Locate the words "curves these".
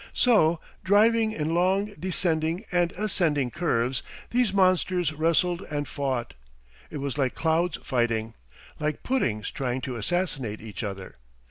3.51-4.51